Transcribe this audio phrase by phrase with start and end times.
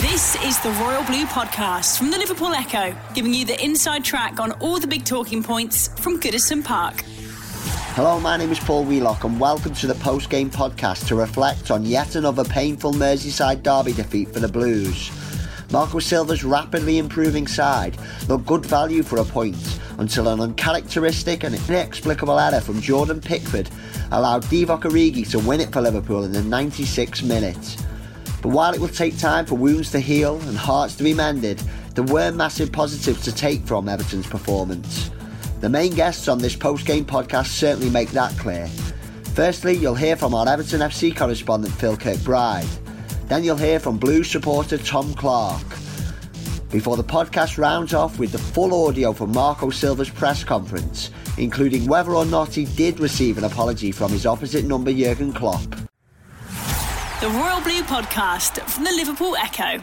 [0.00, 4.38] This is the Royal Blue Podcast from the Liverpool Echo, giving you the inside track
[4.38, 7.02] on all the big talking points from Goodison Park.
[7.96, 11.72] Hello, my name is Paul Wheelock, and welcome to the post game podcast to reflect
[11.72, 15.10] on yet another painful Merseyside derby defeat for the Blues.
[15.72, 21.56] Marco Silva's rapidly improving side looked good value for a point until an uncharacteristic and
[21.56, 23.68] inexplicable error from Jordan Pickford
[24.12, 27.76] allowed Divock Origi to win it for Liverpool in the 96th minute.
[28.42, 31.62] But while it will take time for wounds to heal and hearts to be mended,
[31.94, 35.10] there were massive positives to take from Everton's performance.
[35.60, 38.68] The main guests on this post game podcast certainly make that clear.
[39.34, 42.68] Firstly, you'll hear from our Everton FC correspondent Phil Kirkbride.
[43.28, 45.60] Then you'll hear from Blues supporter Tom Clarke.
[46.70, 51.86] Before the podcast rounds off with the full audio from Marco Silva's press conference, including
[51.86, 55.87] whether or not he did receive an apology from his opposite number Jurgen Klopp.
[57.20, 59.82] The Royal Blue Podcast from the Liverpool Echo.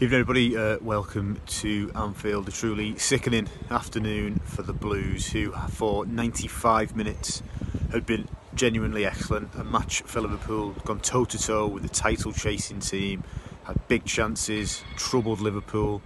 [0.00, 0.56] Evening, everybody.
[0.56, 2.48] Uh, welcome to Anfield.
[2.48, 7.44] A truly sickening afternoon for the Blues, who for 95 minutes
[7.92, 9.54] had been genuinely excellent.
[9.54, 13.22] A match for Liverpool, gone toe to toe with the title chasing team,
[13.62, 16.02] had big chances, troubled Liverpool.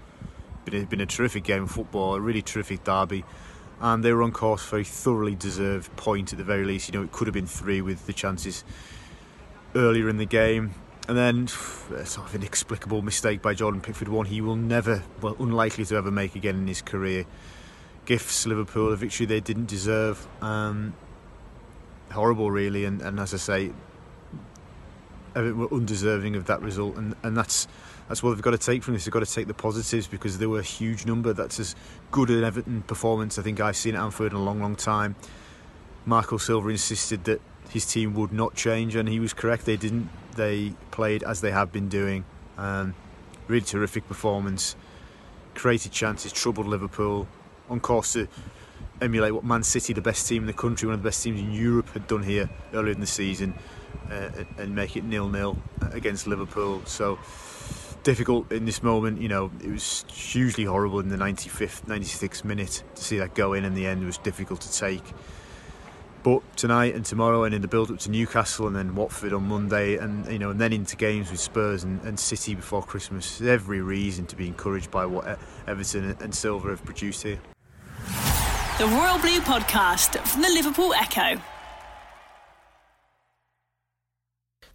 [0.66, 3.24] Been been a terrific game of football, a really terrific derby.
[3.80, 6.88] And they were on course for a thoroughly deserved point at the very least.
[6.88, 8.64] You know, it could have been three with the chances
[9.74, 10.74] earlier in the game
[11.08, 11.48] and then
[12.04, 16.10] sort of inexplicable mistake by Jordan Pickford, one he will never, well, unlikely to ever
[16.10, 17.24] make again in his career.
[18.04, 20.26] Gifts Liverpool a victory they didn't deserve.
[20.40, 20.94] Um,
[22.12, 23.72] horrible, really, and, and as I say,
[25.34, 27.66] undeserving of that result, and, and that's
[28.08, 29.04] that's what they've got to take from this.
[29.04, 31.32] They've got to take the positives because there were a huge number.
[31.32, 31.76] That's as
[32.10, 35.14] good an Everton performance I think I've seen at Anfield in a long, long time.
[36.06, 39.66] Marco Silva insisted that his team would not change, and he was correct.
[39.66, 42.24] They didn't they played as they have been doing.
[42.56, 42.94] Um,
[43.46, 44.74] really terrific performance.
[45.54, 47.28] Created chances, troubled Liverpool.
[47.68, 48.28] On course to
[49.02, 51.40] emulate what Man City, the best team in the country, one of the best teams
[51.40, 53.54] in Europe, had done here earlier in the season,
[54.10, 55.58] uh, and make it nil-nil
[55.92, 56.80] against Liverpool.
[56.86, 57.18] So
[58.02, 59.20] difficult in this moment.
[59.20, 63.52] You know, it was hugely horrible in the 95th, 96th minute to see that go
[63.52, 63.64] in.
[63.64, 65.02] In the end, was difficult to take.
[66.22, 69.44] But tonight and tomorrow, and in the build up to Newcastle, and then Watford on
[69.48, 73.38] Monday, and you know, and then into games with Spurs and, and City before Christmas.
[73.38, 77.38] There's every reason to be encouraged by what Everton and Silva have produced here.
[78.78, 81.40] The Royal Blue Podcast from the Liverpool Echo.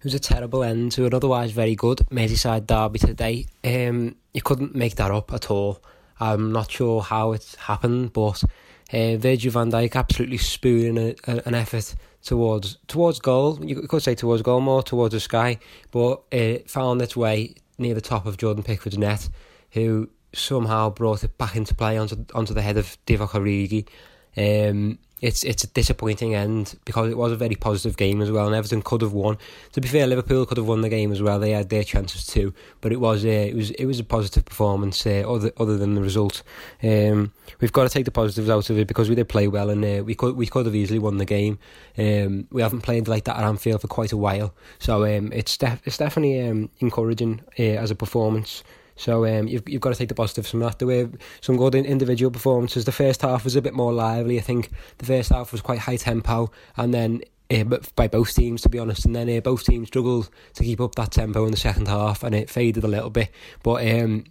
[0.04, 3.46] It was a terrible end to an otherwise very good Merseyside derby today.
[3.64, 5.82] Um, you couldn't make that up at all.
[6.20, 8.44] I'm not sure how it happened, but
[8.92, 13.64] uh, Virgil van Dijk absolutely spooning a, a, an effort towards towards goal.
[13.64, 15.58] You could say towards goal, more towards the sky,
[15.92, 19.30] but it found its way near the top of Jordan Pickford's net,
[19.72, 23.88] who somehow brought it back into play onto onto the head of Divock Origi.
[24.36, 28.46] Um, it's it's a disappointing end because it was a very positive game as well,
[28.46, 29.38] and Everton could have won.
[29.72, 31.40] To be fair, Liverpool could have won the game as well.
[31.40, 34.44] They had their chances too, but it was uh, it was it was a positive
[34.44, 36.44] performance uh, other other than the result.
[36.84, 37.32] Um,
[37.62, 39.84] we've got to take the positives out of it because we did play well, and
[39.86, 41.58] uh, we could we could have easily won the game.
[41.98, 45.56] Um, we haven't played like that at Anfield for quite a while, so um, it's
[45.56, 48.62] def- it's definitely um, encouraging uh, as a performance.
[48.96, 50.80] So um, you've you've got to take the positives from that.
[50.80, 51.10] There were
[51.42, 52.86] some good individual performances.
[52.86, 54.38] The first half was a bit more lively.
[54.38, 57.22] I think the first half was quite high tempo, and then
[57.52, 57.64] uh,
[57.96, 59.06] by both teams to be honest.
[59.06, 62.24] And then uh, both teams struggled to keep up that tempo in the second half,
[62.24, 63.30] and it faded a little bit.
[63.64, 64.26] But um,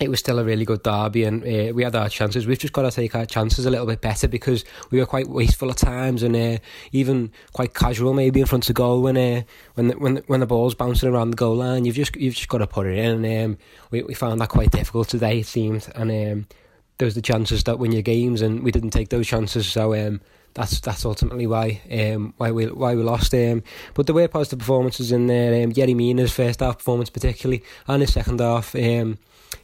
[0.00, 2.46] it was still a really good derby and uh, we had our chances.
[2.46, 5.28] We've just got to take our chances a little bit better because we were quite
[5.28, 6.56] wasteful at times and uh,
[6.90, 9.42] even quite casual maybe in front of goal when uh,
[9.74, 11.84] when the, when the, when the ball's bouncing around the goal line.
[11.84, 13.24] You've just you've just got to put it in.
[13.24, 13.58] And um,
[13.90, 15.40] we we found that quite difficult today.
[15.40, 16.46] It seemed and um,
[16.96, 19.66] there was the chances that win your games and we didn't take those chances.
[19.66, 19.94] So.
[19.94, 20.22] Um,
[20.52, 23.32] that's that's ultimately why um, why we why we lost.
[23.34, 23.62] Um,
[23.94, 25.62] but there were positive performances in there.
[25.62, 28.74] Um, Yerry Mina's first half performance particularly, and his second half.
[28.74, 29.18] Um,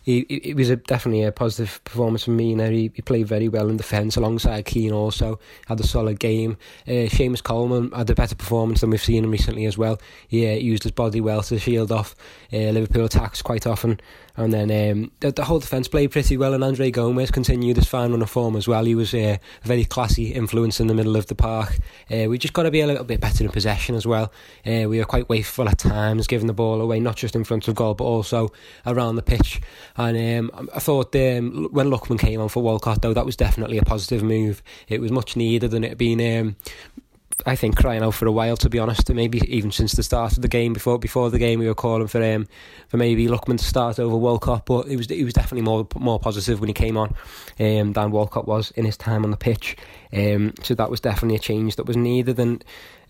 [0.06, 2.68] he, it was a, definitely a positive performance from Mina.
[2.70, 5.40] He, he played very well in defence alongside Keane also.
[5.66, 6.56] Had a solid game.
[6.86, 10.00] Uh, Seamus Coleman had a better performance than we've seen him recently as well.
[10.28, 12.14] He uh, used his body well to shield off
[12.52, 13.98] uh, Liverpool attacks quite often.
[14.36, 17.86] And then um, the, the, whole defence played pretty well, and Andre Gomes continued his
[17.86, 18.84] fine run of form as well.
[18.84, 21.78] He was uh, a very classy influence in the middle of the park.
[22.10, 24.30] Uh, we just got to be a little bit better in possession as well.
[24.66, 27.66] Uh, we were quite wasteful at times, giving the ball away, not just in front
[27.66, 28.52] of goal, but also
[28.84, 29.60] around the pitch.
[29.96, 33.78] And um, I thought um, when Lookman came on for Walcott, though, that was definitely
[33.78, 34.62] a positive move.
[34.88, 36.56] It was much needed, and it had been um,
[37.44, 39.12] I think crying out for a while to be honest.
[39.12, 42.06] Maybe even since the start of the game before before the game we were calling
[42.06, 42.46] for um
[42.88, 46.18] for maybe Lookman to start over Walcott, but it was it was definitely more more
[46.18, 47.14] positive when he came on
[47.60, 49.76] um, than Walcott was in his time on the pitch.
[50.12, 52.64] Um, so that was definitely a change that was needed, and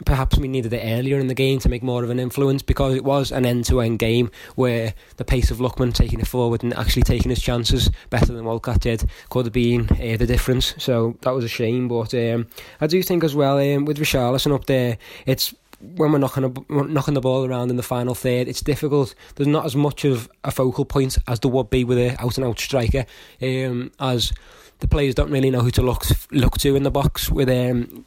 [0.04, 2.94] perhaps we needed it earlier in the game to make more of an influence because
[2.94, 7.02] it was an end-to-end game where the pace of Lookman taking it forward and actually
[7.02, 10.74] taking his chances better than Walcott did could have been uh, the difference.
[10.78, 12.46] So that was a shame, but um,
[12.80, 16.72] I do think as well um, with Richarlison up there, it's when we're knocking a,
[16.84, 19.14] knocking the ball around in the final third, it's difficult.
[19.34, 22.38] There's not as much of a focal point as there would be with an out
[22.38, 23.04] and out striker,
[23.42, 24.32] um, as
[24.80, 28.04] the players don't really know who to look look to in the box with um,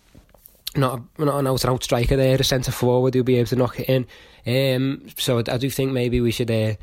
[0.75, 3.55] not not an out and out striker there, a centre forward who'll be able to
[3.55, 4.07] knock it in.
[4.47, 6.73] Um, so I, I do think maybe we should uh,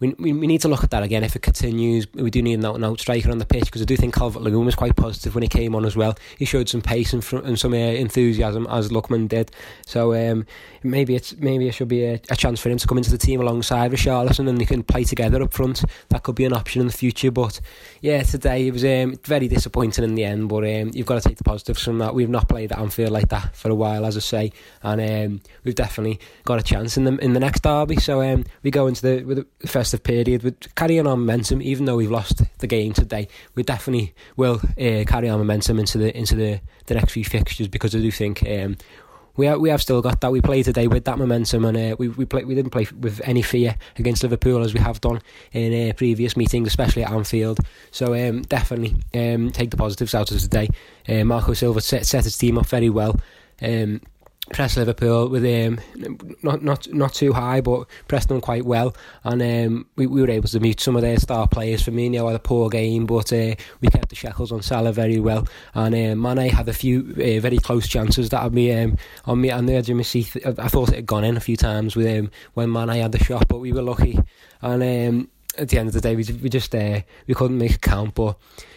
[0.00, 2.06] we, we, need to look at that again if it continues.
[2.14, 4.14] We do need an out and out striker on the pitch because I do think
[4.14, 6.16] Calvert Lewin was quite positive when he came on as well.
[6.38, 9.50] He showed some pace and, and some uh, enthusiasm as Lookman did.
[9.84, 10.46] So um,
[10.82, 13.18] maybe it's maybe it should be a, a, chance for him to come into the
[13.18, 15.84] team alongside Richarlison and they can play together up front.
[16.08, 17.30] That could be an option in the future.
[17.30, 17.60] But
[18.00, 20.48] yeah, today it was um, very disappointing in the end.
[20.48, 22.14] But um, you've got to take the positives from that.
[22.14, 25.40] We've not played at Anfield like that for a while, as I say, and um,
[25.62, 27.96] we've definitely got a chance in the in the next derby.
[27.96, 30.44] So um, we go into the the first festive period.
[30.44, 33.28] We're carrying on momentum, even though we've lost the game today.
[33.54, 37.68] We definitely will uh, carry on momentum into the into the, the next few fixtures
[37.68, 38.76] because I do think um,
[39.36, 40.30] we have, we have still got that.
[40.30, 43.20] We play today with that momentum, and uh, we we play, we didn't play with
[43.24, 45.20] any fear against Liverpool as we have done
[45.52, 47.58] in uh, previous meetings, especially at Anfield.
[47.90, 50.68] So um, definitely um, take the positives out of today.
[51.08, 53.18] Uh, Marco Silva set, set his team up very well.
[53.62, 54.00] Um,
[54.52, 55.78] press Liverpool with um,
[56.42, 58.94] not not not too high, but pressed them quite well,
[59.24, 61.84] and um, we, we were able to mute some of their star players.
[61.84, 65.46] Firmino had a poor game, but uh, we kept the shackles on Salah very well,
[65.74, 69.40] and uh, Mane had a few uh, very close chances that had me um, on
[69.40, 70.36] me on the edge of my seat.
[70.44, 73.22] I thought it had gone in a few times with um, when Mane had the
[73.22, 74.18] shot, but we were lucky,
[74.62, 75.28] and um,
[75.60, 78.14] at the end of the day, we we just uh, we couldn't make it count,
[78.14, 78.36] but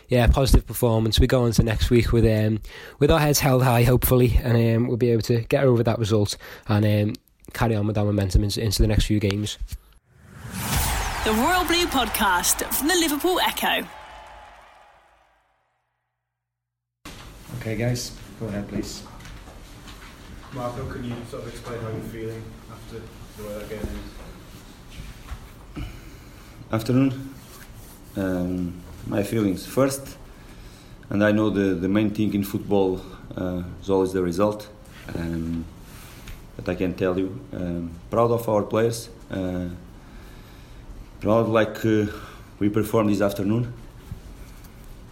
[0.10, 1.20] yeah, positive performance.
[1.20, 2.60] We go into next week with um,
[3.00, 5.98] with our heads held high, hopefully, and um, we'll be able to get over that
[5.98, 6.38] result
[6.68, 7.16] and um,
[7.54, 9.58] carry on with our momentum into, into the next few games.
[11.24, 13.88] The Royal Blue Podcast from the Liverpool Echo.
[17.60, 19.04] Okay, guys, go ahead, please.
[20.52, 23.02] Marco, can you sort of explain how you're feeling after
[23.38, 24.00] the way that game
[26.74, 27.14] Afternoon.
[28.18, 28.74] Um,
[29.06, 30.18] my feelings first,
[31.12, 33.00] and I know the, the main thing in football
[33.38, 34.68] uh, is always the result.
[35.14, 35.66] Um,
[36.56, 39.68] but I can tell you, um, proud of our players, uh,
[41.22, 42.08] proud like uh,
[42.58, 43.72] we performed this afternoon.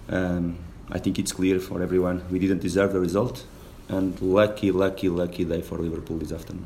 [0.10, 0.58] Um,
[0.90, 3.46] I think it's clear for everyone we didn't deserve the result,
[3.88, 6.66] and lucky, lucky, lucky day for Liverpool this afternoon.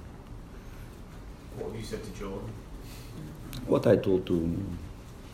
[1.57, 2.49] What have you said to Jordan?
[3.67, 4.63] What I told to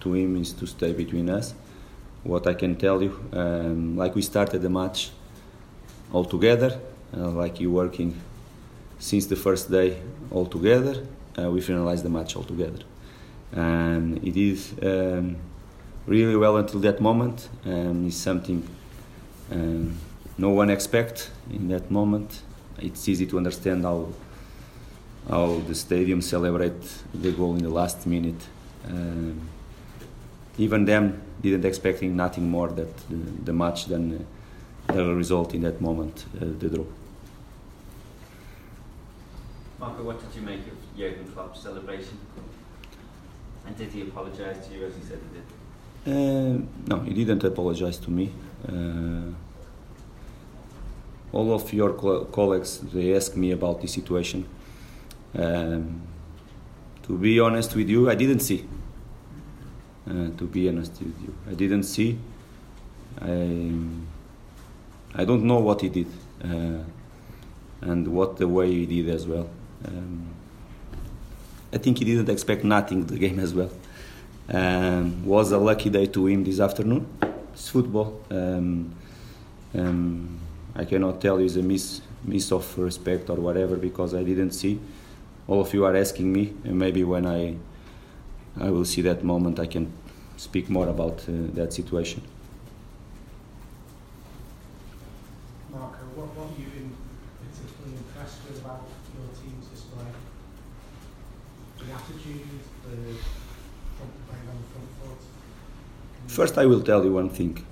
[0.01, 1.53] to him is to stay between us
[2.24, 3.20] what I can tell you.
[3.34, 5.12] Um, like we started the match
[6.13, 6.79] all together,
[7.15, 8.20] uh, like you working
[9.00, 9.98] since the first day
[10.29, 11.05] all together.
[11.38, 12.84] Uh, we finalized the match all together,
[13.53, 15.38] and it is um,
[16.05, 17.50] really well until that moment.
[17.65, 18.67] Um, it's something
[19.51, 19.98] um,
[20.38, 22.41] no one expect in that moment.
[22.79, 24.10] It's easy to understand how
[25.29, 26.81] how the stadium celebrate
[27.13, 28.41] the goal in the last minute.
[28.88, 29.50] Um,
[30.58, 33.15] even them didn't expecting nothing more that the,
[33.46, 34.25] the match than
[34.89, 36.86] uh, the result in that moment, uh, the draw.
[39.79, 42.17] Marco, what did you make of Jurgen Klopp's celebration?
[43.65, 45.46] And did he apologise to you as he said he did?
[46.03, 48.31] Uh, no, he didn't apologize to me.
[48.67, 49.34] Uh,
[51.31, 54.46] all of your co- colleagues they asked me about the situation.
[55.34, 56.01] Um,
[57.03, 58.80] to be honest with you, I didn't see uh,
[60.08, 61.34] to be honest with you.
[61.50, 62.17] I didn't see.
[63.20, 63.72] I,
[65.13, 66.08] I don't know what he did
[66.43, 66.84] uh,
[67.81, 69.50] and what the way he did as well.
[69.86, 70.34] Um,
[71.74, 73.72] I think he didn't expect nothing the game as well.
[74.50, 77.08] Um, was a lucky day to him this afternoon.
[77.53, 78.22] It's football.
[78.29, 78.93] Um,
[79.74, 80.39] um,
[80.75, 84.51] I cannot tell you it's a miss, miss of respect or whatever because I didn't
[84.51, 84.79] see.
[85.48, 87.55] All of you are asking me, and maybe when I
[88.60, 89.91] I will see that moment, I can
[90.38, 92.22] speak more about uh, that situation.
[95.72, 96.91] Marco, what, what are you in
[97.39, 98.84] particularly impressed with about
[99.15, 100.05] your team's display?
[101.79, 102.98] The attitude, the
[104.27, 105.22] playing on the front foot?
[106.27, 107.65] First, I will tell you one thing.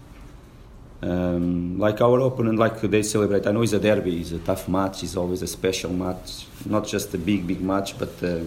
[1.01, 3.47] Um, like our opponent, like they celebrate.
[3.47, 6.45] I know it's a derby, it's a tough match, it's always a special match.
[6.65, 8.41] Not just a big, big match, but uh,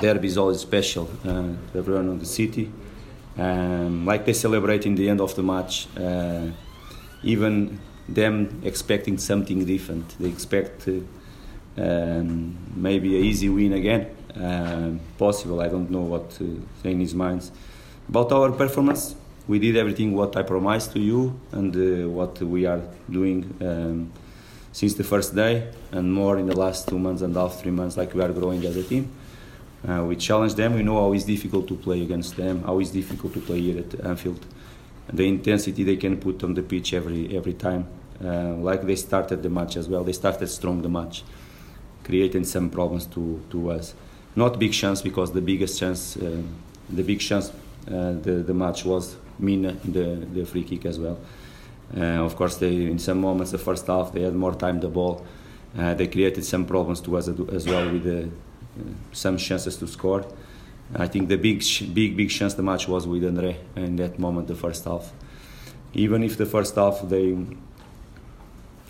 [0.00, 2.70] derby is always special uh, to everyone in the city.
[3.38, 6.48] Um, like they celebrate in the end of the match, uh,
[7.22, 10.16] even them expecting something different.
[10.18, 11.00] They expect uh,
[11.80, 14.14] um, maybe a easy win again.
[14.34, 15.60] Uh, possible.
[15.60, 17.52] I don't know what uh, in his minds.
[18.08, 19.14] About our performance,
[19.46, 24.12] we did everything what I promised to you and uh, what we are doing um,
[24.72, 27.70] since the first day and more in the last two months and a half, three
[27.70, 29.10] months, like we are growing as a team.
[29.88, 30.74] Uh, we challenge them.
[30.74, 33.78] We know how it's difficult to play against them, how it's difficult to play here
[33.80, 34.44] at Anfield.
[35.12, 37.86] The intensity they can put on the pitch every every time,
[38.24, 40.04] uh, like they started the match as well.
[40.04, 41.24] They started strong the match,
[42.04, 43.94] creating some problems to, to us.
[44.36, 46.42] Not big chance because the biggest chance, uh,
[46.88, 47.50] the big chance,
[47.88, 51.18] uh, the the match was Mina the the free kick as well.
[51.96, 54.88] Uh, of course, they in some moments the first half they had more time the
[54.88, 55.26] ball.
[55.76, 58.28] Uh, they created some problems to us as well with the
[59.12, 60.24] some chances to score.
[60.94, 61.64] I think the big,
[61.94, 65.12] big, big chance the match was with Andre in that moment, the first half.
[65.94, 67.36] Even if the first half they,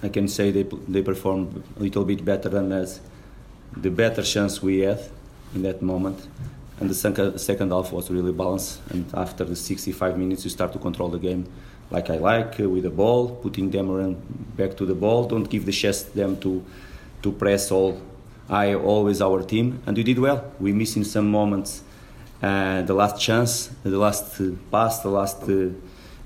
[0.03, 3.01] I can say they they performed a little bit better than us.
[3.77, 5.01] The better chance we had
[5.55, 6.27] in that moment,
[6.81, 8.81] and the second second half was really balanced.
[8.91, 11.47] And after the 65 minutes, you start to control the game,
[11.91, 14.17] like I like uh, with the ball, putting them around
[14.57, 15.29] back to the ball.
[15.29, 16.65] Don't give the chance them to
[17.23, 18.01] to press all
[18.53, 20.53] I always our team, and we did well.
[20.61, 21.83] We missed in some moments
[22.43, 25.71] uh, the last chance, the last uh, pass, the last uh,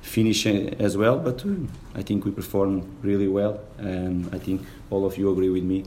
[0.03, 1.21] finish as well.
[1.21, 1.51] But uh,
[1.95, 5.85] I think we performed really well, and I think all of you agree with me.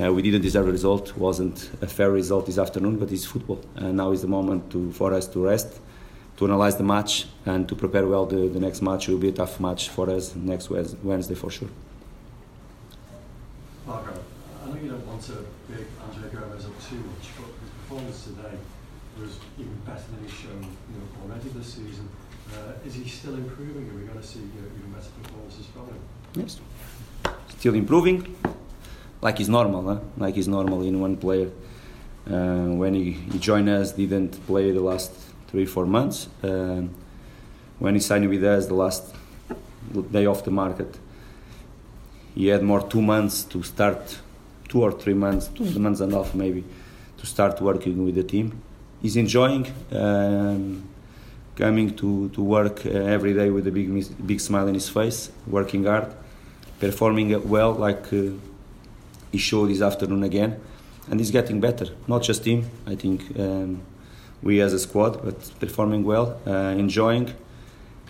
[0.00, 1.16] Uh, we didn't deserve a result.
[1.16, 3.60] wasn't a fair result this afternoon, but it's football.
[3.76, 5.78] And now is the moment to, for us to rest,
[6.38, 9.06] to analyze the match, and to prepare well the, the next match.
[9.06, 11.68] Will be a tough match for us next Wednesday for sure.
[13.86, 14.12] Marco,
[14.64, 14.70] I
[15.28, 18.56] want to big Andre Gomes up too much, but his performance today
[19.20, 22.08] was even better than he's shown you know, already this season.
[22.52, 23.88] Uh, is he still improving?
[23.90, 26.00] Are we going to see you know, even better performances from him?
[26.34, 26.60] Yes.
[27.58, 28.36] Still improving,
[29.20, 30.00] like he's normal, huh?
[30.16, 31.50] like he's normal in one player.
[32.28, 35.12] Uh, when he, he joined us, didn't play the last
[35.48, 36.28] three, four months.
[36.42, 36.82] Uh,
[37.78, 39.14] when he signed with us, the last
[40.10, 40.96] day off the market,
[42.34, 44.18] he had more two months to start
[44.72, 46.64] two or three months, two months and a half maybe,
[47.18, 48.46] to start working with the team.
[49.02, 50.88] He's enjoying um,
[51.54, 53.88] coming to, to work uh, every day with a big
[54.26, 56.06] big smile on his face, working hard,
[56.80, 58.30] performing well like uh,
[59.30, 60.58] he showed this afternoon again,
[61.10, 61.88] and he's getting better.
[62.08, 63.82] Not just him, I think um,
[64.42, 67.28] we as a squad, but performing well, uh, enjoying,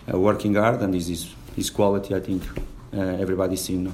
[0.07, 1.21] uh, working hard, and this is
[1.57, 2.15] his quality.
[2.15, 2.41] I think
[2.93, 3.93] uh, everybody's seeing.